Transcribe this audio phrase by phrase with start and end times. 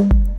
[0.00, 0.31] you